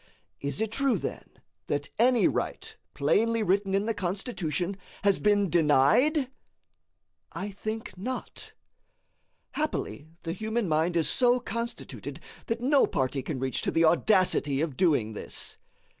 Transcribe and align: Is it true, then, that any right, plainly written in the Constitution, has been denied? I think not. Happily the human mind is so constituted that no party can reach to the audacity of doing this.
Is 0.39 0.59
it 0.59 0.71
true, 0.71 0.97
then, 0.97 1.29
that 1.67 1.89
any 1.99 2.27
right, 2.27 2.75
plainly 2.95 3.43
written 3.43 3.75
in 3.75 3.85
the 3.85 3.93
Constitution, 3.93 4.75
has 5.03 5.19
been 5.19 5.47
denied? 5.47 6.27
I 7.33 7.51
think 7.51 7.95
not. 7.95 8.53
Happily 9.51 10.07
the 10.23 10.33
human 10.33 10.67
mind 10.67 10.95
is 10.95 11.07
so 11.07 11.39
constituted 11.39 12.19
that 12.47 12.61
no 12.61 12.87
party 12.87 13.21
can 13.21 13.37
reach 13.37 13.61
to 13.61 13.69
the 13.69 13.85
audacity 13.85 14.59
of 14.59 14.75
doing 14.75 15.13
this. 15.13 15.57